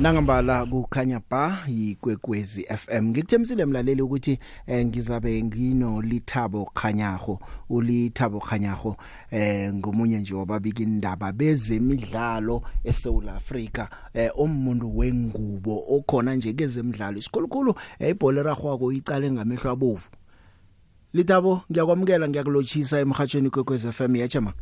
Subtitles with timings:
[0.00, 7.38] Nangambala kukhanya ba yikwekwezi FM ngikuthemisile mlaleli ukuthi eh, ngizabe ngino Lithabo Khanyago
[7.70, 8.96] uLithabo Khanyago
[9.30, 17.74] eh ngomunye nje wababika indaba bezemidlalo eSouth Africa eh omuntu wengubo okhona nje kezemidlalo isikhulukhulu
[17.98, 20.08] eh, ibhola ragwa koyiqale ngamehlo abovu
[21.12, 24.52] Lithabo ngiyakwamukela ngiyakulochisa emhathweni kwekwezi FM yacha ma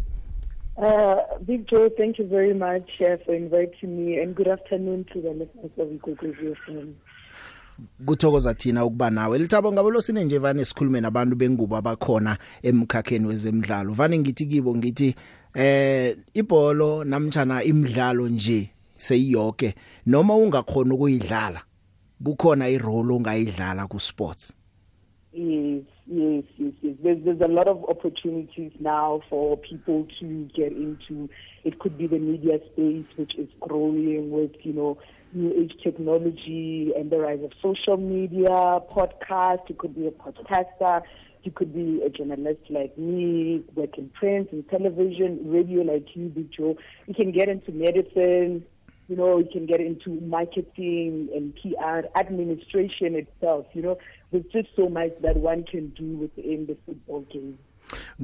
[0.78, 1.16] Uh,
[1.46, 5.30] Big Joe, thank you very much uh, for inviting me and good afternoon to the
[5.30, 6.92] listeners of Igogwe FM.
[8.06, 13.92] kuthokoza thina ukuba nawe lithabo ngabolo sine nje vane sikhulume nabantu bengubo abakhona emkhakheni wezemidlalo
[13.92, 15.14] vane ngithi kibo ngithi
[15.54, 19.74] eh ibholo namtjana imidlalo nje seyiyonke
[20.06, 21.62] noma ungakhona ukuyidlala
[22.24, 24.54] kukhona irole ongayidlala ku sports
[25.38, 26.94] Yes, yes, yes, yes.
[27.02, 31.28] There's, there's a lot of opportunities now for people to get into.
[31.62, 34.98] It could be the media space, which is growing with, you know,
[35.34, 39.68] new age technology and the rise of social media, podcast.
[39.68, 41.02] You could be a podcaster.
[41.44, 46.28] You could be a journalist like me, work in print and television, radio like you,
[46.28, 46.76] Big Joe.
[47.06, 48.64] You can get into medicine.
[49.08, 53.66] You know, you can get into marketing and PR, administration itself.
[53.72, 53.98] You know,
[54.30, 57.54] there's just so much that one can do within the football game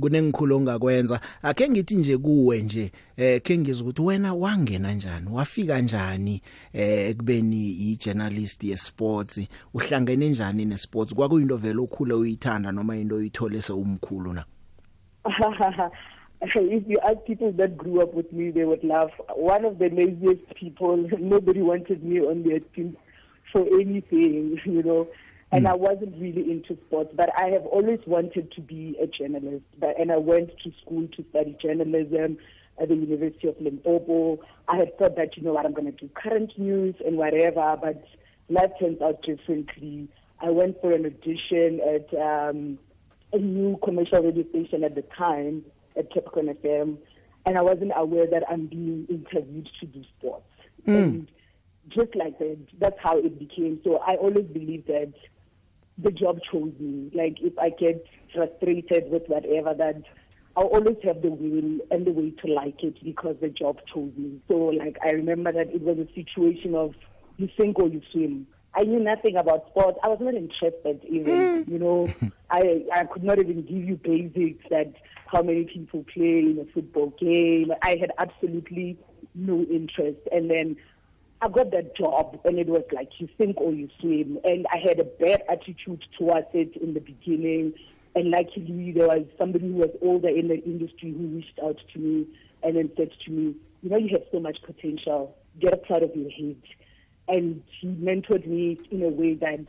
[0.00, 5.80] kunengikhulu ongakwenza akhe ngithi nje kuwe nje eh ke ngizwe ukuthi wena wangena njani wafika
[5.80, 6.42] njani
[6.72, 9.40] eh kubeni i journalist ye sports
[9.74, 14.44] uhlangene njani ne sports kwakuyinto vele okhule uyithanda noma into oyithole seumkhulu na
[16.42, 19.88] if you ask people that grew up with me they would laugh one of the
[19.88, 22.94] laziest people nobody wanted me on their team
[23.52, 25.06] for anything you know
[25.52, 25.70] and mm.
[25.70, 29.64] I wasn't really into sports, but I have always wanted to be a journalist.
[29.78, 32.38] But, and I went to school to study journalism
[32.80, 34.38] at the University of Limpopo.
[34.68, 37.76] I had thought that, you know what, I'm going to do current news and whatever,
[37.80, 38.02] but
[38.48, 40.08] life turns out differently.
[40.40, 42.78] I went for an audition at um,
[43.34, 45.62] a new commercial radio station at the time,
[45.98, 46.96] at Capricorn FM,
[47.44, 50.48] and I wasn't aware that I'm being interviewed to do sports.
[50.86, 50.96] Mm.
[50.96, 51.28] And
[51.88, 53.80] just like that, that's how it became.
[53.84, 55.12] So I always believed that
[55.98, 57.10] the job chose me.
[57.14, 58.04] Like if I get
[58.34, 60.02] frustrated with whatever that
[60.56, 64.10] I'll always have the will and the way to like it because the job chose
[64.16, 64.40] me.
[64.48, 66.92] So like I remember that it was a situation of
[67.36, 68.46] you sink or you swim.
[68.74, 69.98] I knew nothing about sports.
[70.02, 71.64] I was not interested even.
[71.64, 71.68] Mm.
[71.68, 72.10] You know,
[72.50, 74.94] I I could not even give you basics that
[75.26, 77.72] how many people play in a football game.
[77.82, 78.98] I had absolutely
[79.34, 80.18] no interest.
[80.30, 80.76] And then
[81.44, 84.76] I got that job and it was like you sink or you swim and I
[84.78, 87.72] had a bad attitude towards it in the beginning
[88.14, 91.98] and luckily there was somebody who was older in the industry who reached out to
[91.98, 92.26] me
[92.62, 96.04] and then said to me you know you have so much potential get up out
[96.04, 96.62] of your head
[97.26, 99.66] and he mentored me in a way that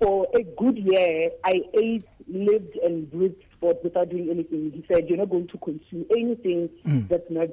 [0.00, 5.08] for a good year I ate lived and breathed sport without doing anything he said
[5.08, 7.08] you're not going to consume anything mm.
[7.08, 7.48] that's not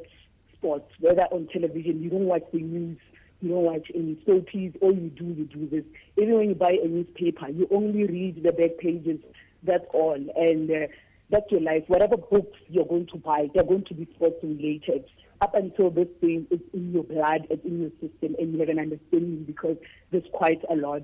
[0.55, 2.99] sports whether on television you don't watch the news
[3.43, 5.83] you know what, in soapies, all you do, you do this.
[6.17, 9.19] Even when you buy a newspaper, you only read the back pages.
[9.63, 10.17] That's all.
[10.37, 10.87] And uh,
[11.29, 11.83] that's your life.
[11.87, 15.03] Whatever books you're going to buy, they're going to be sports related.
[15.41, 18.69] Up until this thing, it's in your blood, it's in your system, and you have
[18.69, 19.75] an understanding because
[20.11, 21.01] there's quite a lot.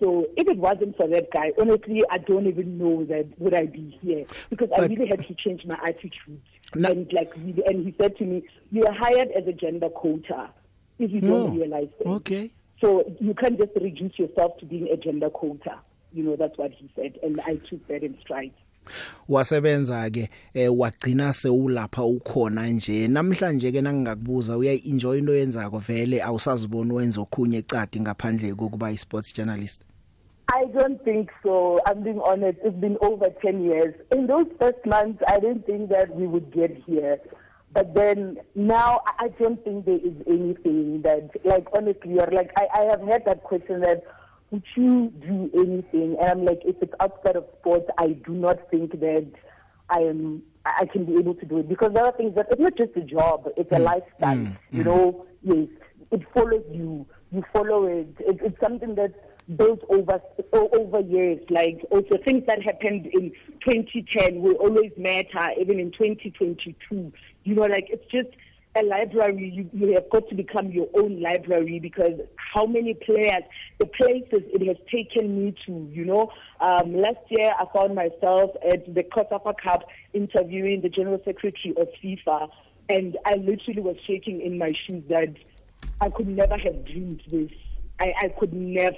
[0.00, 3.66] So if it wasn't for that guy, honestly, I don't even know that would I
[3.66, 6.40] be here because but, I really had to change my attitude.
[6.74, 6.88] No.
[6.88, 10.48] and like, and he said to me, "You are hired as a gender quota."
[11.02, 11.30] if you no.
[11.46, 12.06] don't oh, realize that.
[12.08, 12.50] Okay.
[12.80, 15.78] So you can't just reduce yourself to being a gender quota.
[16.12, 17.18] You know, that's what he said.
[17.22, 18.50] And I took that in stride.
[19.30, 26.22] wasebenza ke eh wagcina sewulapha ukhona nje namhlanje ke nangingakubuza uya enjoy into yenzako vele
[26.22, 29.84] awusaziboni wenza okhunye ecadi ngaphandle kokuba isports journalist
[30.48, 34.82] I don't think so I'm being honest it's been over 10 years in those first
[34.84, 37.18] months I didn't think that we would get here
[37.74, 42.66] But then now I don't think there is anything that, like, honestly, or like, I,
[42.74, 44.02] I have had that question that
[44.50, 46.18] would you do anything?
[46.20, 49.26] And I'm like, if it's outside of sports, I do not think that
[49.88, 52.60] I am I can be able to do it because there are things that it's
[52.60, 53.76] not just a job; it's mm.
[53.78, 54.36] a lifestyle.
[54.36, 54.56] Mm.
[54.70, 54.84] You mm.
[54.84, 55.68] know, yes,
[56.12, 57.06] it follows you.
[57.32, 58.08] You follow it.
[58.20, 59.16] it it's something that's
[59.56, 60.20] built over
[60.52, 61.40] over years.
[61.50, 63.32] Like also things that happened in
[63.68, 67.12] 2010 will always matter, even in 2022.
[67.44, 68.28] You know, like it's just
[68.74, 73.42] a library, you, you have got to become your own library because how many players,
[73.78, 76.30] the places it has taken me to, you know.
[76.60, 79.82] Um, last year, I found myself at the Kotafa Cup
[80.14, 82.48] interviewing the General Secretary of FIFA,
[82.88, 85.28] and I literally was shaking in my shoes that
[86.00, 87.50] I could never have dreamed this.
[88.00, 88.96] I, I could never.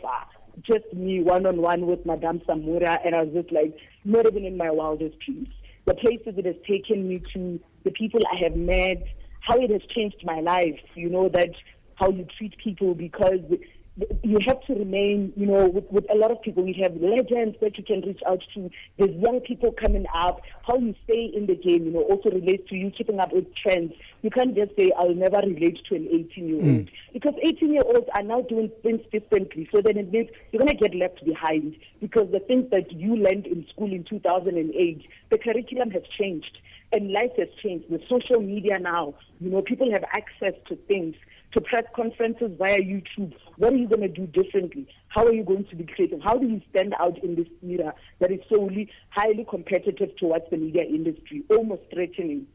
[0.63, 4.45] Just me one on one with Madame Samura, and I was just like, not even
[4.45, 5.49] in my wildest dreams.
[5.85, 9.05] The places it has taken me to, the people I have met,
[9.41, 11.51] how it has changed my life, you know, that
[11.97, 13.39] how you treat people because
[14.25, 16.67] you have to remain, you know, with, with a lot of people.
[16.67, 18.69] You have legends that you can reach out to.
[18.99, 20.41] There's young people coming up.
[20.67, 23.45] How you stay in the game, you know, also relates to you keeping up with
[23.55, 23.93] trends.
[24.23, 26.65] You can't just say, I'll never relate to an 18 year old.
[26.87, 26.89] Mm.
[27.13, 29.69] Because 18 year olds are now doing things differently.
[29.73, 33.15] So then it means you're going to get left behind because the things that you
[33.15, 36.59] learned in school in 2008, the curriculum has changed.
[36.95, 37.91] and life has changed.
[37.91, 41.15] With social media now, you know, people have access to things,
[41.53, 43.33] to press conferences via YouTube.
[43.59, 44.87] What are you going to do differently?
[45.09, 46.21] How are you going to be creative?
[46.23, 50.57] How do you stand out in this era that is solely highly competitive towards the
[50.57, 52.47] media industry, almost threatening?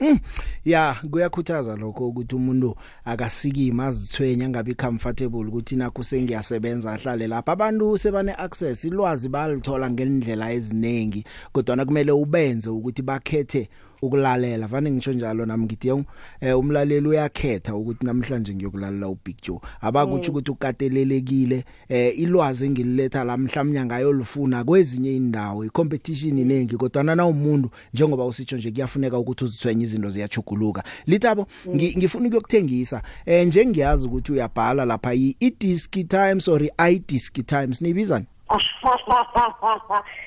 [0.00, 0.18] Mm.
[0.64, 2.70] Ya kuyakhuthaza lokho ukuthi umuntu
[3.12, 10.46] akasikima azithwenya ngabe comfortable ukuthi nakho sengiyasebenza ahlale lapha abantu sebane access ilwazi balithola ngendlela
[10.56, 11.20] eziningi
[11.52, 13.62] kodwa na kumele ubenze ukuthi bakhethe
[14.02, 16.04] ukulalela vane ngisho njalo nami ngithi
[16.40, 20.30] eh umlaleli uyakhetha ukuthi namhlanje ngiyokulalela uBig Joe abakuthi mm.
[20.30, 26.78] ukuthi ukatelelekile eh ilwazi engililetha la mhlawumnye ngayo lifuna kwezinye indawo icompetition inengi mm.
[26.78, 31.74] kodwa na umuntu njengoba usitsho nje kuyafuneka ukuthi uzithwenye izinto ziyachuguluka litabo mm.
[31.74, 38.26] ngifuna ukuyokuthengisa eh njengiyazi ukuthi uyabhala lapha i Diski Times or i Diski Times nibizana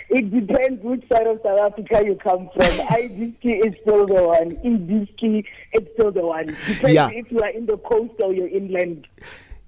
[0.09, 2.63] it depends which side of South Africa you come from.
[2.87, 4.51] Idiski is still the one.
[4.63, 6.47] Idiski e is still the one.
[6.47, 7.09] Depends yeah.
[7.11, 9.07] if you are in the coast or you're inland.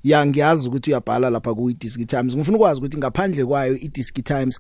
[0.04, 4.24] ya ngiyazi ukuthi uyabhala lapha ku Diski Times ngifuna ukwazi ukuthi ngaphandle kwayo i Diski
[4.24, 4.60] Times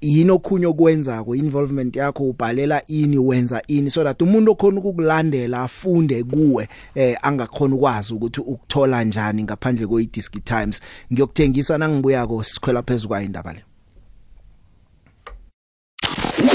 [0.00, 6.22] yini okhunye okwenzako involvement yakho ubhalela ini wenza ini so that umuntu okhona ukukulandela afunde
[6.24, 10.80] kuwe eh angakhona ukwazi ukuthi ukuthola njani ngaphandle kwe Disky Times
[11.12, 13.62] ngiyokuthengisa nangibuya ko sikhwela phezukwa indaba le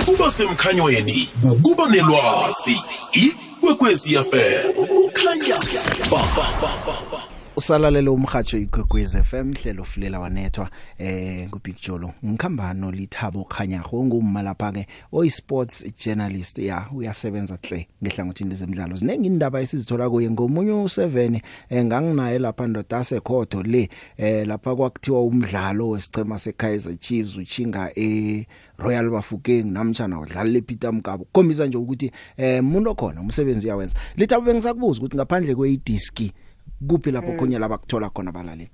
[0.01, 2.75] ukuba semkhanyweni ukuba nelwazi
[3.13, 5.57] ikwekwezi yafe ukukhanya
[6.11, 7.08] ba ba ba, ba.
[7.55, 10.69] usalalela umhajo igqgwez FM hlelo fulela wanethwa
[10.99, 18.49] eh ngubig jolo ngikhambano lithabo khanya ngumma lapha ke oyisports journalist ya uyasebenza hle ngehlangothini
[18.49, 24.75] lezemidlalo zinenge indaba esizithola kuye ngomunye u7 enganginaye eh, lapha ndoda sekhodo le eh lapha
[24.75, 28.45] kwakuthiwa umdlalo wesicema seKaizer Chiefs uchinga e eh,
[28.77, 34.45] Royal Bafokeng namtjana udlala lePeter Mkabo kombisa nje ukuthi eh umuntu okhona umsebenzi uyawenza lithabo
[34.45, 36.31] bengisakubuza ukuthi ngaphandle kweidiski
[36.87, 37.61] kuphi lapho khonye mm.
[37.61, 38.69] labakuthola khona abalaleli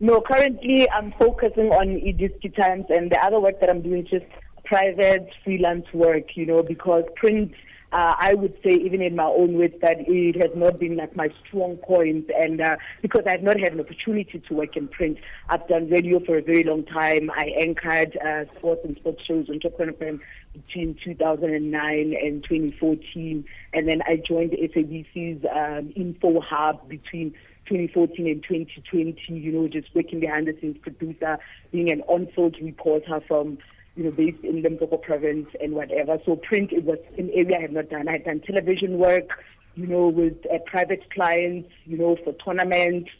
[0.00, 4.06] No, currently I'm focusing on Idiski e Times and the other work that I'm doing
[4.10, 4.22] is
[4.64, 7.52] private freelance work, you know, because print
[7.92, 11.16] uh, I would say even in my own words that it has not been like
[11.16, 15.18] my strong point and uh, because I've not had an opportunity to work in print.
[15.48, 17.30] I've done radio for a very long time.
[17.36, 20.20] I anchored uh, sports and sports shows on Top FM
[20.52, 27.32] between 2009 and 2014 and then I joined SABC's um, Info Hub between
[27.66, 31.38] 2014 and 2020, you know, just working behind the scenes producer,
[31.70, 33.58] being an on-field reporter from
[34.00, 36.16] you know, based in Limpopo province and whatever.
[36.24, 38.08] So print was an area I have not done.
[38.08, 39.28] I had done television work,
[39.74, 43.10] you know, with uh, private clients, you know, for tournaments,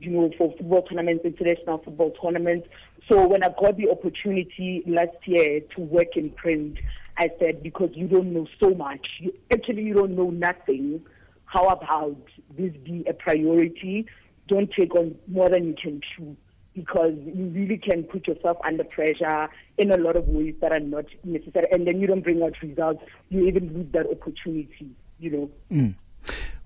[0.00, 2.66] you know, for football tournaments, international football tournaments.
[3.06, 6.78] So when I got the opportunity last year to work in print,
[7.18, 11.02] I said, because you don't know so much, you, actually you don't know nothing.
[11.44, 12.16] How about
[12.56, 14.06] this be a priority?
[14.48, 16.34] Don't take on more than you can chew
[16.74, 20.80] because you really can put yourself under pressure in a lot of ways that are
[20.80, 21.66] not necessary.
[21.72, 25.50] And then you don't bring out results, you even lose that opportunity, you know.
[25.70, 25.94] Mm.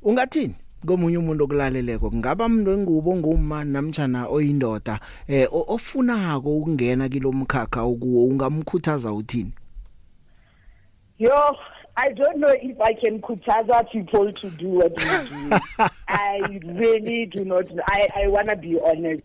[0.05, 0.55] Ungathini?
[0.87, 9.13] komunye umuntu okulaleleko kungaba umuntu engubo ngumani namtjana oyindoda eh ofunako ukungena kilomkhakha okuwo ungamkhuthaza
[9.13, 9.53] uthini
[11.19, 11.57] Yo
[11.97, 15.59] I don't know if I can khuthaza people to do what we do.
[16.09, 19.25] I really do not I I want to be honest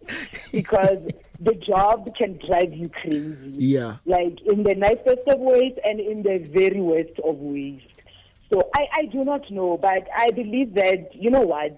[0.52, 1.08] because
[1.40, 3.54] the job can drive you crazy.
[3.56, 3.98] Yeah.
[4.06, 7.82] Like in the nicest of ways and in the very worst of ways.
[8.52, 11.78] So I, I do not know, but I believe that, you know what,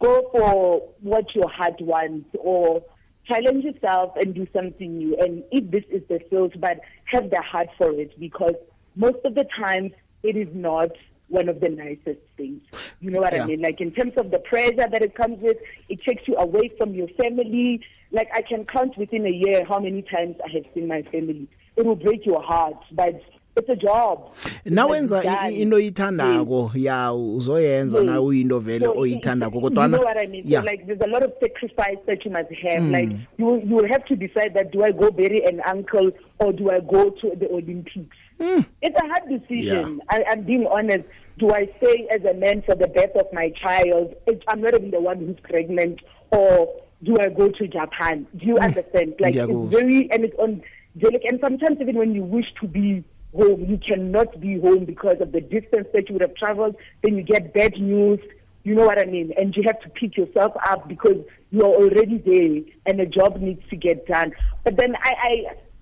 [0.00, 2.82] go for what your heart wants or
[3.26, 5.16] challenge yourself and do something new.
[5.18, 8.54] And if this is the field, but have the heart for it because
[8.94, 9.90] most of the time
[10.22, 10.88] it is not
[11.28, 12.62] one of the nicest things.
[13.00, 13.42] You know what yeah.
[13.42, 13.60] I mean?
[13.60, 16.94] Like in terms of the pressure that it comes with, it takes you away from
[16.94, 17.82] your family,
[18.12, 21.48] Like I can count within a year how many times I have seen my family.
[21.76, 23.20] It will break your heart, but
[23.56, 24.34] it's a job
[24.66, 30.00] nawenza into ithandako ya uzoyenza na uyinto vele oyithandako kodwa na
[30.44, 32.90] yeah like there's a lot of sacrifice that you must have mm.
[32.92, 36.52] like you you will have to decide that do I go bury an uncle or
[36.52, 38.66] do I go to the Olympics mm.
[38.82, 40.18] it's a hard decision yeah.
[40.18, 41.04] I I'm being honest
[41.38, 44.14] do I stay as a man for the birth of my child
[44.48, 46.68] I'm not even the one who's pregnant or
[47.02, 48.26] do I go to Japan?
[48.36, 48.62] Do you mm.
[48.64, 49.14] understand?
[49.18, 50.62] Like yeah, it's very and it's on
[50.98, 51.24] delicate.
[51.30, 53.04] And sometimes even when you wish to be
[53.36, 56.76] home, you cannot be home because of the distance that you would have traveled.
[57.02, 58.20] Then you get bad news.
[58.64, 59.32] You know what I mean?
[59.36, 63.36] And you have to pick yourself up because you are already there and a job
[63.40, 64.32] needs to get done.
[64.64, 65.12] But then I,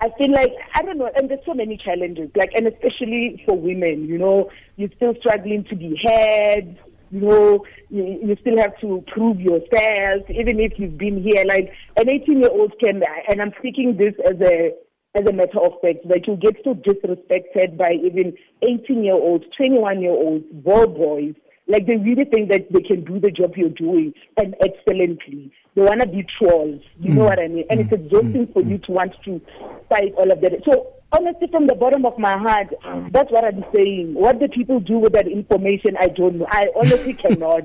[0.01, 3.41] I I feel like I don't know, and there's so many challenges, like and especially
[3.47, 6.77] for women, you know, you're still struggling to be heard
[7.15, 11.45] you know, you, you still have to prove yourself, even if you've been here.
[11.47, 14.71] Like an 18 year old can, and I'm speaking this as a
[15.17, 19.45] as a matter of fact, that you get so disrespected by even 18 year olds,
[19.57, 21.35] 21 year olds, ball boys.
[21.69, 25.51] Like they really think that they can do the job you're doing and excellently.
[25.77, 26.83] They want to be trolls.
[27.01, 27.15] You mm.
[27.15, 27.27] know hmm.
[27.29, 27.65] what I mean?
[27.71, 27.85] And mm.
[27.87, 28.05] it's hmm.
[28.07, 28.53] exhausting mm.
[28.53, 28.71] for hmm.
[28.71, 29.41] you to want to
[29.89, 30.53] fight all of that.
[30.71, 32.69] So honestly, from the bottom of my heart,
[33.11, 34.15] that's what I'm saying.
[34.15, 36.47] What the people do with that information, I don't know.
[36.51, 37.65] I honestly cannot,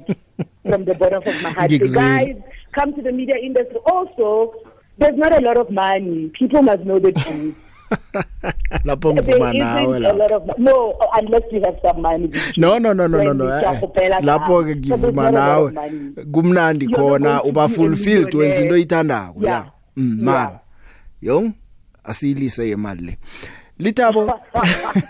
[0.67, 1.69] from the bottom of my heart.
[1.69, 2.35] The guys
[2.73, 3.77] come to the media industry.
[3.87, 4.53] Also,
[4.97, 6.31] there's not a lot of money.
[6.37, 7.55] People must know the truth.
[8.85, 13.33] lapho ngivuma nawe la no unless you have some money no no no no no
[13.33, 13.45] no
[14.21, 15.71] lapho ke ngivuma nawe
[16.31, 19.65] kumnandi khona uba fulfilled wenza into oyithandako la
[19.95, 20.59] mm, mara
[21.21, 21.53] yong
[22.09, 23.17] asiyilise imali le
[23.79, 24.31] Litabo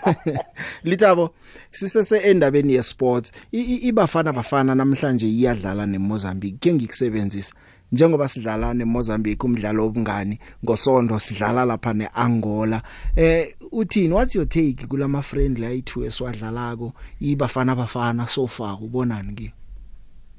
[0.84, 1.34] Litabo
[1.70, 7.54] sisese endabeni ye sports ibafana bafana namhlanje iyadlala neMozambique ke ngikusebenzisa
[7.92, 12.82] njengoba sidlala neMozambique umdlalo obungani ngosonto sidlala lapha neAngola
[13.16, 19.52] eh uthini what's your take kulama friendly ayithu eswadlalako ibafana bafana so far ubonani ke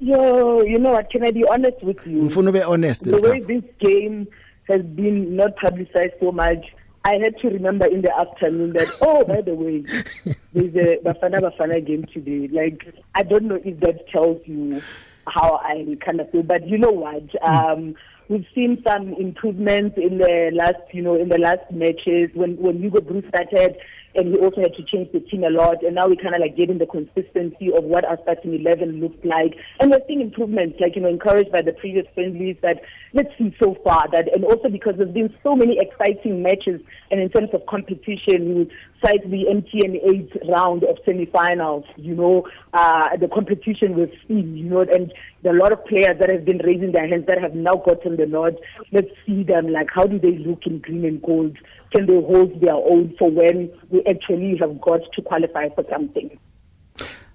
[0.00, 3.40] Yo you know what can I be honest with you Ngifuna ube honest The way
[3.40, 4.26] this game
[4.72, 6.64] has been not publicized so much.
[7.04, 9.80] I had to remember in the afternoon that oh by the way
[10.52, 12.48] there's a Bafana Bafana game today.
[12.48, 14.80] Like I don't know if that tells you
[15.28, 17.24] how I kind of feel, but you know what?
[17.42, 17.54] Hmm.
[17.54, 17.94] Um,
[18.28, 22.78] we've seen some improvements in the last you know in the last matches when when
[22.78, 23.76] Hugo Bruce started
[24.14, 25.82] and we also had to change the team a lot.
[25.82, 29.24] And now we're kind of like getting the consistency of what our starting 11 looked
[29.24, 29.54] like.
[29.80, 32.82] And we're seeing improvements, like, you know, encouraged by the previous friendlies that
[33.14, 36.80] let's see so far that, and also because there's been so many exciting matches.
[37.10, 38.72] And in terms of competition, we would
[39.04, 44.68] cite the MTN 8 round of semifinals, you know, uh, the competition with seen, you
[44.68, 47.40] know, and there are a lot of players that have been raising their hands that
[47.40, 48.56] have now gotten the nod.
[48.92, 51.56] Let's see them, like, how do they look in green and gold?
[51.92, 56.30] can they hold their own for when we actually have got to qualify for something.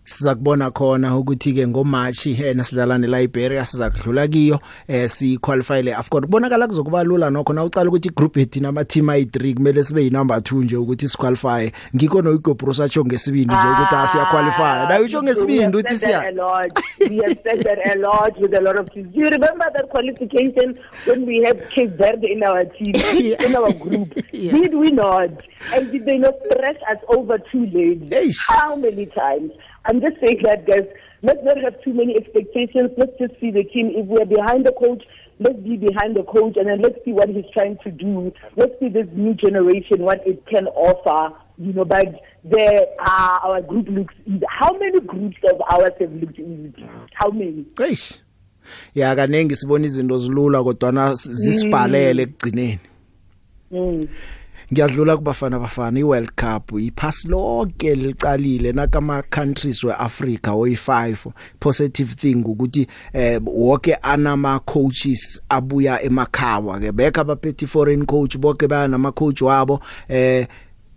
[0.08, 6.24] sizakubona khona ukuthi ke ngoMarch eh, hena sidlala neLiberia sizakudlula kiyo eh si qualify leAfcon
[6.24, 10.38] kubonakala kuzokuba lula nokho na uqala ukuthi igroup ethi nama team ayi3 kumele sibe yinumber
[10.38, 15.08] 2 nje ukuthi si qualify ngikho noIgobrosa cho ngesibindi nje ukuthi asiya ah, qualify nayo
[15.08, 16.20] cho ngesibindi uthi siya
[17.10, 20.80] we have said that a lot with a lot of teams you remember that qualification
[21.06, 23.44] when we had Cape Verde in our team yeah.
[23.46, 24.54] in our group yeah.
[24.56, 25.36] did we not
[25.76, 28.40] and did they not press us over too late Eish.
[28.56, 29.52] how many times
[29.88, 30.88] I'm just saying that, guys.
[31.24, 32.92] Let's not have too many expectations.
[32.98, 33.92] Let's just see the team.
[33.96, 35.04] If we're behind the coach,
[35.40, 38.32] let's be behind the coach, and then let's see what he's trying to do.
[38.56, 41.36] Let's see this new generation what it can offer.
[41.58, 42.06] You know, but
[42.44, 44.14] the uh, our group looks.
[44.26, 44.42] Easy.
[44.50, 46.74] How many groups of ours have looked easy?
[47.18, 47.66] How many?
[47.76, 48.22] Great.
[48.96, 52.30] ya kanenge sibona izinto zilula kodwa na zisibhalele mm.
[52.30, 52.80] ekugcineni
[53.72, 54.08] mm.
[54.74, 61.16] ngiyadlula kubafana bafana iWorld Cup iphasi lonke liqalile nakama countries weAfrica oyi5
[61.60, 68.68] positive thing ukuthi eh wonke anama coaches abuya emakhawa ke bekha abaphethe foreign coach bonke
[68.68, 70.48] baya nama coach wabo eh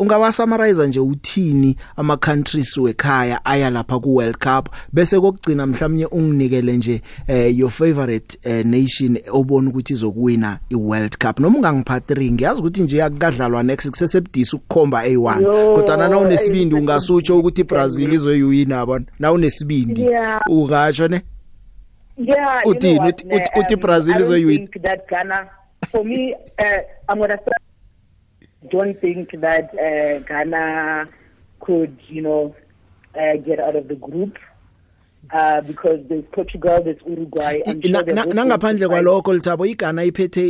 [0.01, 6.77] ungawasamarize nje uthini ama countries wekhaya aya lapha ku World Cup bese kokugcina mhlawumnye unginikele
[6.77, 12.33] nje eh, your favorite eh, nation obona ukuthi izokuwina i World Cup noma ungangipha 3
[12.33, 18.75] ngiyazi ukuthi nje yakudlalwa next kusesebudisi ukukhomba A1 kodwa na unesibindi ungasutsho ukuthi iBrazil izoyiwina
[18.77, 20.05] yabona na unesibindi
[20.49, 21.21] ukatsho ne
[22.19, 22.99] Yeah uthi
[23.61, 25.49] uthi um, Brazil izoyiwina that Ghana
[25.91, 26.65] for me uh,
[27.13, 27.39] I'm going to
[28.69, 31.09] don't think that uh, Ghana
[31.61, 32.55] could, you know,
[33.19, 34.39] uh, get out of the group.
[35.35, 40.49] Uh, because there's Portugal there's Uruguay I'm sure nangaphandle kwalokho lithabo igana iphethe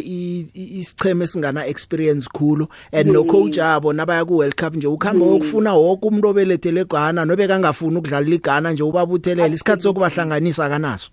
[0.55, 3.13] isicheme singana experience khulu and mm.
[3.13, 5.79] no coach abo nabaya ku World Cup nje ukhamba ukufuna mm.
[5.79, 11.11] wonke umuntu obelethele eGhana nobe kangafuni ukudlala iGhana nje ubabuthelela isikhathi sokubahlanganisa kanaso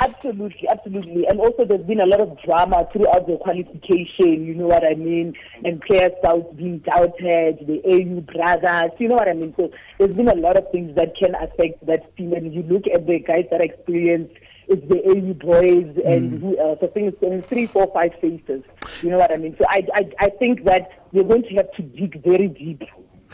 [0.00, 1.26] Absolutely, absolutely.
[1.26, 4.94] And also there's been a lot of drama throughout the qualification, you know what I
[4.94, 5.34] mean?
[5.64, 9.54] And players out being doubted, the AU brothers, you know what I mean?
[9.56, 12.32] So there's been a lot of things that can affect that team.
[12.32, 14.34] And you look at the guys that experienced
[14.70, 16.06] it's the AU boys mm.
[16.06, 16.44] and hmm.
[16.48, 16.78] who else?
[16.82, 18.62] I think it's three, four, five faces.
[19.00, 19.56] You know what I mean?
[19.58, 22.82] So I, I, I think that they're going to have to dig very deep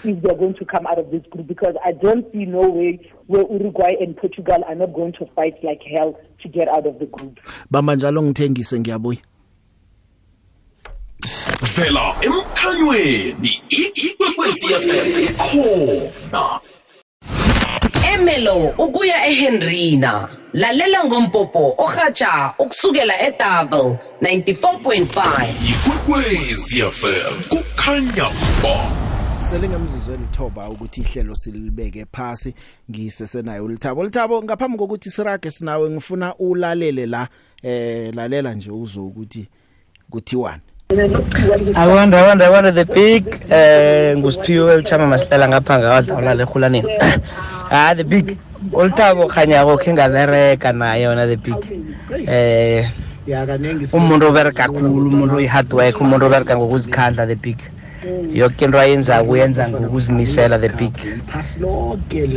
[0.05, 3.13] if they're going to come out of this group because I don't see no way
[3.27, 6.99] where Uruguay and Portugal are not going to fight like hell to get out of
[6.99, 7.41] the group
[7.73, 9.19] bamba njalo ngithengise ngiyabuya
[11.77, 13.63] vela emkhanyweni
[13.95, 16.61] ikwekwezi yasekhona
[18.15, 24.79] Emelo ukuya eHenryna lalela ngompopo ohatsha ukusukela eDouble 94.5
[25.71, 28.29] ikwekwezi yasekhona kukhanya
[28.63, 29.04] ba
[29.51, 32.55] selingemzuzu elithoba ukuthi ihlelo silibeke phasi
[32.91, 37.29] ngisesenayo ulithabo ulithabo ngaphambi kokuthi sirage sinawe ngifuna ulalele la
[37.63, 39.49] eh lalela nje uzo ukuthi
[40.11, 40.63] kuthiwani
[41.75, 46.89] Awanda awanda awanda the big eh ngusiphiwe uchama masihlala ngapha ngakadlala lehulaneni
[47.71, 48.39] Ah the big
[48.73, 51.59] ulthabo khanya go kengabereka naye yona the big
[52.29, 52.89] eh
[53.93, 57.59] umuntu obereka kakhulu umuntu i hard work umuntu obereka ngokuzikhandla the big
[58.41, 60.93] yoke into ayenza kuyenza ngokuzimisela the big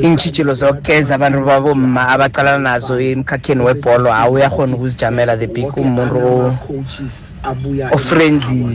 [0.04, 6.22] iintshitshilo zokeza abantu babomma abacalana nazo emkhakheni webholo awuyakhona ukuzijamela the big umuntu
[7.96, 8.68] ofriendly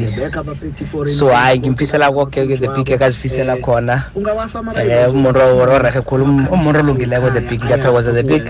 [1.17, 6.25] so hayi ngimfisela koke-ke the big ekazifisela khona um umuntu orerhe khulu
[6.57, 8.45] umuntu olungileko the big ngiyathokoza the big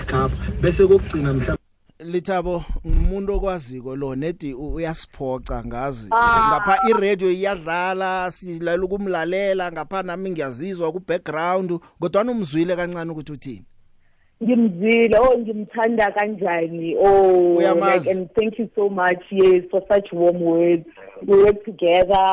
[2.03, 6.47] lithabo umuntu okwaziko lo nedi uyasiphoca ngazi ah.
[6.51, 13.63] ngapha iradio iyadlala silalela ukumlalela ngapha nami ngiyazizwa ku-background kodwa umzwile kancane ukuthi uthini
[14.43, 20.41] ngimzile oh ngimthanda kanjani oh like, and thank you so much yes for such warm
[20.43, 20.83] words
[21.25, 22.25] we work together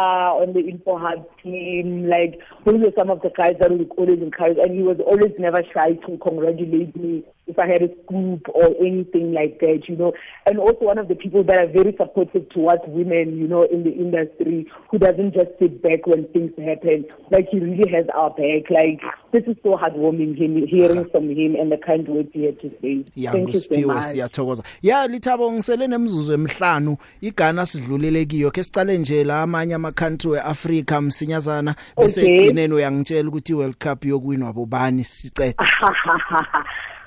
[0.43, 2.35] on the info hub team like
[2.67, 5.63] those are some of the guys that we always encourage and he was always never
[5.73, 10.13] shy to congratulate me if I had a group or anything like that, you know.
[10.47, 13.83] And also one of the people that are very supportive towards women, you know, in
[13.83, 17.05] the industry, who doesn't just sit back when things happen.
[17.31, 18.71] Like he really has our back.
[18.71, 19.01] Like
[19.33, 22.71] this is so heartwarming him, hearing from him and the kind words he had to
[22.81, 23.05] say.
[23.15, 24.05] Yeah, Thank you so much.
[24.15, 24.65] Siyathokoza.
[24.83, 30.33] Yeah, Lithabo ngisele nemzuzu emhlanu igana sidlulele kiyo ke sicale nje la amanye ama country
[30.33, 32.37] eAfrica msinyazana bese okay.
[32.43, 35.55] egcineni uyangitshela ukuthi iWorld Cup yokuwinwa bobani sicede.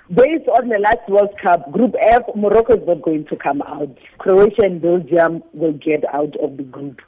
[0.10, 3.88] Based on the last World Cup, Group F, Morocco is not going to come out.
[4.18, 7.00] Croatia and Belgium will get out of the group.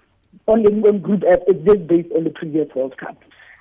[0.47, 3.17] Only in Group F, it's just based on the previous World Cup.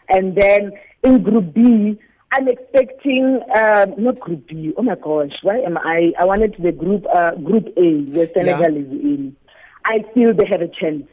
[0.08, 0.70] And then
[1.02, 1.98] in Group B,
[2.30, 4.72] I'm expecting uh, not Group B.
[4.76, 6.12] Oh my gosh, why am I?
[6.18, 8.80] I wanted the Group uh, Group A where Senegal yeah.
[8.86, 9.36] is in.
[9.84, 11.04] I feel they have a chance.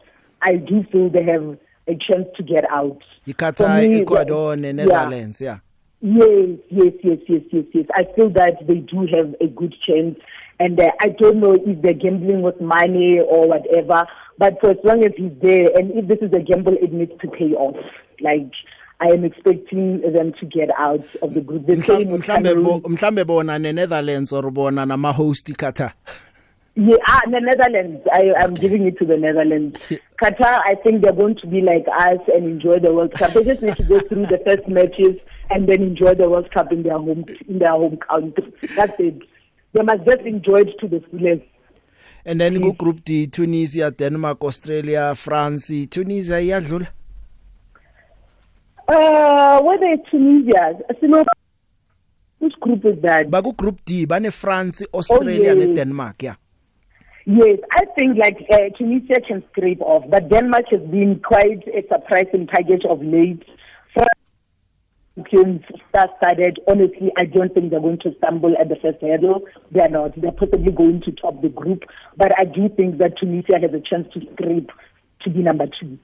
[0.44, 1.58] I do feel they have
[1.88, 3.02] a chance to get out.
[3.28, 5.42] Qatar, Ecuador, the, and Netherlands.
[5.42, 5.54] Yeah.
[5.56, 5.60] yeah.
[6.04, 7.86] Yes, yes, yes, yes, yes, yes.
[7.94, 10.18] I feel that they do have a good chance.
[10.60, 14.08] And uh, I don't know if they're gambling with money or whatever,
[14.40, 17.12] but for as long as he's there and if this is a gamble, it needs
[17.22, 17.78] to pay off.
[18.20, 18.50] Like,
[19.00, 21.68] I am expecting them to get out of the group.
[21.68, 25.94] Mhlambe bona neNetherlands or bona nama host Qatar.
[26.76, 28.02] Yeah, ah, the Netherlands.
[28.14, 28.62] I, I'm okay.
[28.62, 29.78] giving it to the Netherlands.
[30.22, 33.34] Qatar, I think they're going to be like us and enjoy the World Cup.
[33.34, 35.20] They just need to go through the first matches
[35.54, 38.54] and then enjoy the World Cup in their home in their home country.
[38.76, 39.20] That's it.
[39.74, 41.44] They must just enjoy it to the fullest.
[42.26, 45.70] And then go group D Tunisia, Denmark, Australia, France.
[45.90, 46.88] Tunisia iyadlula.
[48.88, 51.24] Uh whether Tunisia, sino
[52.40, 53.30] which group is that?
[53.30, 55.68] Baku group D bane France, Australia oh, yes.
[55.68, 56.36] ne Denmark, yeah.
[57.26, 61.84] Yes, I think like uh, Tunisia can scrape off, but Denmark has been quite a
[61.88, 63.44] surprising package of late.
[63.48, 63.56] Uh,
[65.30, 66.60] Europeans start started.
[66.68, 69.42] Honestly, I don't think they're going to stumble at the first hurdle.
[69.72, 70.20] They're not.
[70.20, 71.84] They're possibly going to top the group.
[72.18, 74.72] But I do think that Tunisia has a chance to scrape
[75.22, 75.98] to be number two.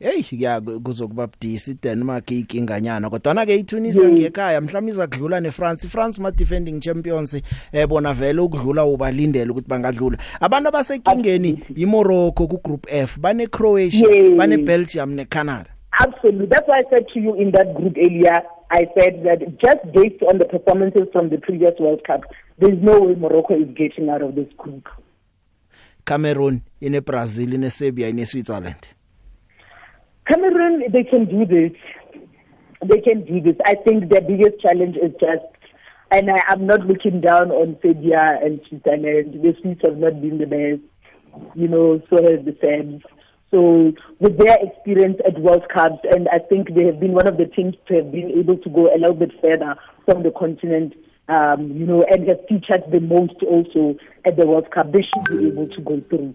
[0.00, 4.12] hey ya kuzokuba budisi Denmark inkinganyana kodwa ke iTunisia yeah.
[4.12, 7.36] ngekhaya mhlawumbe kudlula neFrance France ma defending champions
[7.72, 14.08] ebona eh, vele ukudlula ubalindele ukuthi bangadlula abantu abasekingeni yiMorocco ku group F bane Croatia
[14.10, 14.36] yeah.
[14.38, 15.70] bane Belgium neCanada
[16.02, 16.46] Absolutely.
[16.46, 20.22] That's why I said to you in that group earlier, I said that just based
[20.22, 22.22] on the performances from the previous World Cup,
[22.58, 24.88] there's no way Morocco is getting out of this group.
[26.06, 28.78] Cameroon, ine Brazil, ine Serbia, ine Switzerland.
[30.26, 31.72] Cameroon, they can do this.
[32.88, 33.56] They can do this.
[33.66, 35.44] I think their biggest challenge is just,
[36.10, 39.34] and I am not looking down on Serbia and Switzerland.
[39.42, 43.04] The Swiss have not been the best, you know, so has the Serbs.
[43.50, 47.36] So with their experience at World Cups, and I think they have been one of
[47.36, 50.94] the teams to have been able to go a little bit further from the continent,
[51.28, 54.92] um, you know, and have featured the most also at the World Cup.
[54.92, 56.34] They should be able to go through.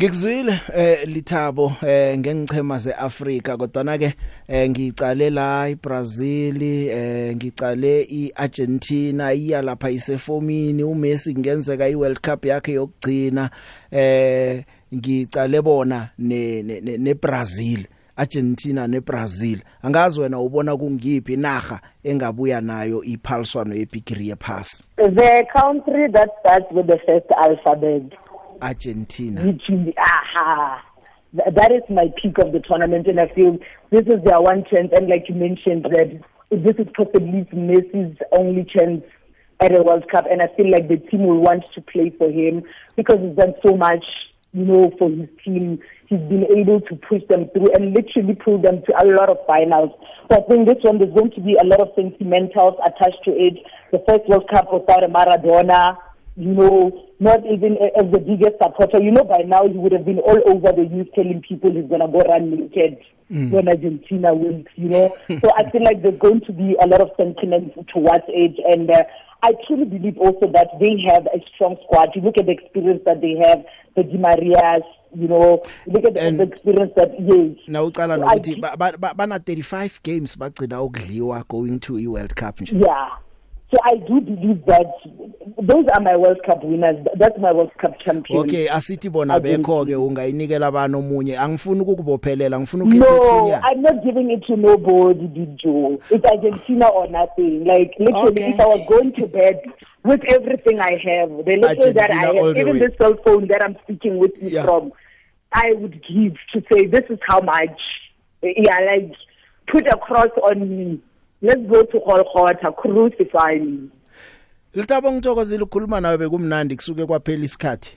[0.00, 4.14] Ngikuzwile eh lithabo eh ngenichema zeAfrika kodwana ke
[4.48, 12.72] eh ngicale la iBrazil eh ngicale iArgentina iya lapha isefomini uMessi kungenzeka iWorld Cup yakhe
[12.72, 13.50] yokugcina
[13.90, 16.62] eh ngicale bona ne
[16.98, 24.82] neBrazil ne, ne Argentina neBrazil angazi wena ubona kungiphi naga engabuya nayo iphaliswano yeBigree pass
[24.98, 28.12] The country that starts with the first alphabet
[28.60, 30.82] Argentina which is, aha
[31.32, 33.56] that is my peak of the tournament and I feel
[33.90, 38.64] this is their one chance and like you mentioned that this is possibly Messi's only
[38.64, 39.02] chance
[39.58, 42.30] at a World Cup and I feel like the team will want to play for
[42.30, 42.62] him
[42.94, 44.04] because he's done so much
[44.52, 45.78] you know, for his team.
[46.08, 49.38] He's been able to push them through and literally pull them to a lot of
[49.46, 49.90] finals.
[50.30, 53.30] So I think this one, there's going to be a lot of sentimentals attached to
[53.30, 53.54] it.
[53.92, 55.96] The first World Cup without a Maradona,
[56.36, 59.00] you know, not even as the biggest supporter.
[59.02, 61.88] You know, by now he would have been all over the news telling people he's
[61.88, 62.98] going to go run naked
[63.30, 63.50] mm.
[63.50, 65.16] when Argentina wins, you know.
[65.28, 68.52] so I feel like there's going to be a lot of sentiment towards it.
[68.70, 69.04] And uh,
[69.44, 72.10] I truly believe also that they have a strong squad.
[72.14, 73.64] You look at the experience that they have,
[73.96, 77.56] the Di Marias, you know, look at and the, the experience that yes.
[77.66, 82.80] Now uqala so nokuthi bana 35 games bagcina ukudliwa going to i World Cup nje.
[82.86, 83.08] Yeah.
[83.72, 84.84] So I do believe that
[85.62, 87.06] those are my World Cup winners.
[87.16, 88.40] That's my World Cup champion.
[88.40, 91.36] Okay, asithi bona bekho ke ungayinikela abana omunye.
[91.38, 93.46] Angifuni ukukubophelela, ngifuna ukukhetha ithunya.
[93.56, 96.02] No, I'm not giving it to nobody, Dijo.
[96.10, 97.64] It's Argentina or nothing.
[97.64, 98.50] Like literally okay.
[98.50, 99.60] if I was going to bed
[100.04, 102.78] with everything I have, the little Argentina that I have, even way.
[102.78, 104.64] this cell phone that I'm speaking with you yeah.
[104.64, 104.92] from,
[105.54, 107.80] I would give to say this is how much
[108.42, 109.14] yeah, like
[109.66, 111.02] put a cross on me.
[111.42, 113.88] let's go to Golgotha crucify me
[114.74, 117.90] Litabo ngithokozile ukukhuluma nawe bekumnandi kusuke kwaphela isikhathi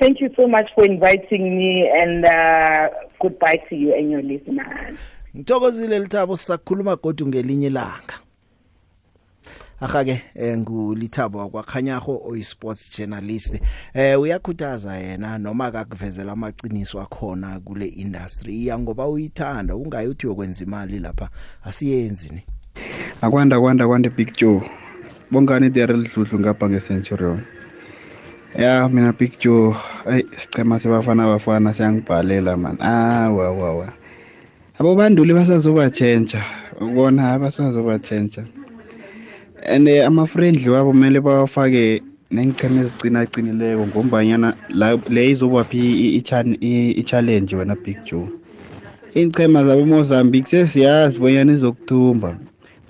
[0.00, 4.94] Thank you so much for inviting me and uh goodbye to you and your listeners
[5.36, 8.14] Ngithokozile Lithabo sisakhuluma godu ngelinye ilanga
[9.80, 13.62] aha ke eh, ngulithabo wakwanyanyaho oyisports journalist
[13.94, 20.64] eh uyakhuthaza yena noma akakuvezela amaqiniso akhona kule industry iya ngoba uyithanda ungayi uthi yokwenza
[20.66, 21.28] imali lapha
[21.64, 22.40] asiyenzi ni
[23.22, 24.62] akwanda kwanda kwanda big joe
[25.30, 27.38] bongani derel dludlu ngapha ngecentury
[28.58, 29.76] ya mina big joe
[30.10, 33.92] ay sicema sebafana bafana siyangibhalela man awa ah, wa wa
[34.78, 36.42] abobanduli basazobatshentsha
[36.82, 38.44] ubona abasazobatshentsha
[39.62, 44.54] and eh, ama-friendly wabo kumele bawafake nengikhamu ezicina acinileko ngombanyana
[45.10, 46.16] le izobaphi
[46.98, 48.28] i-challenge wena big joe
[49.14, 52.38] iinchema zabomozambique sesiyazi bonyana izokuthumba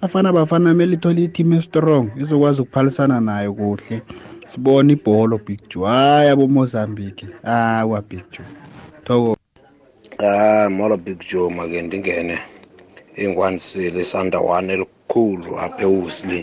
[0.02, 4.02] bafana bafana kumele ithole i-team estrong izokwazi ukuphalisana nayo kuhle
[4.46, 8.46] sibone ibholo big joe hayi abomozambique awa big joe
[9.04, 9.36] toko
[10.24, 12.38] ah molo big joe make ndingene
[13.16, 14.84] ingwanisile isanda one
[15.24, 16.42] elikhulu apha eWoosley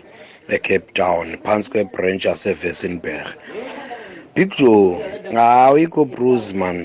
[0.55, 3.27] eCape Town phantsi kwebranch yaseWessenberg
[4.35, 4.88] Big Joe
[5.67, 6.77] awikho Bruce man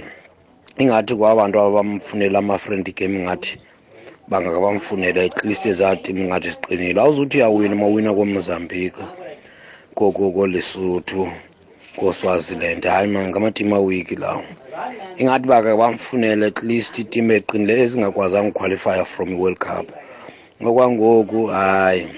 [0.82, 3.52] ingathi kwabantu abamfunela amafriend game ngathi
[4.30, 9.00] bangakabamfunela iqilishi ezatim ngathi siqinile awuzuthi uyawina mawina komozambique
[9.98, 11.22] koko kolisuthu
[11.98, 14.44] koswaziland hayi man ngamatim awiki lawo
[15.20, 19.86] ingathi bakabamfunele at least itim eqinile ezingakwazanga ukhwalifya from i-world cup
[20.68, 22.08] okwangoku hayi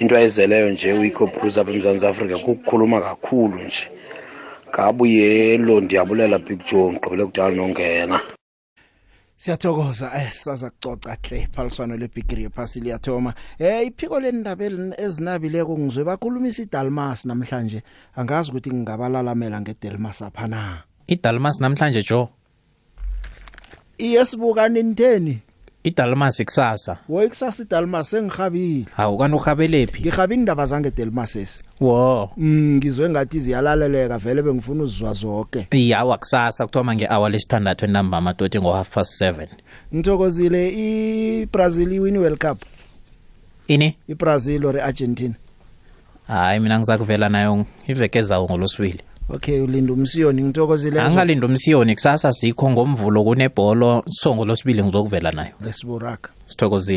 [0.00, 3.90] into ayizeleyo nje uyikhophruza apha emzantsi afrika kukukhuluma kakhulu nje
[4.74, 8.20] ngabuyelo ndiyabulela big joe ngigqibele kudala nongena
[9.36, 14.64] siyathokoza eh saza kucoca hle phaliswano lebigiri yephasi liyathoma eh iphiko lendaba
[15.04, 17.82] ezinabileko ngizwe bakhulumisa idalmas namhlanje
[18.16, 22.28] angazi ukuthi ngingabalalamela ngedalmas apha na idalmas namhlanje jo
[24.00, 25.36] iyesibukani nitheni
[25.88, 33.40] idalmas ikusasa wo ikusasa idalmas sengihabile hawu kanohabelephi ngihabe indaba zange delmases wo ngizwe ngathi
[33.40, 39.22] ziyalaleleka vele bengifuna uzizwa zonke iyawa kusasa kuthoma ngehour lesithandathu enamba amadoti ngo half past
[39.22, 39.48] 7
[39.94, 42.60] ngithokozile iBrazil iwin World Cup
[43.68, 45.34] ini iBrazil or Argentina
[46.26, 52.70] hayi mina ngizakuvela nayo iveke zawo ngoloswili Okay ulinda umsiyoni ngithokozile Angalinda umsiyoni kusasa sikho
[52.70, 56.96] ngomvulo kunebholo songo losibili ngizokuvela nayo Lesiburaka Sithokozile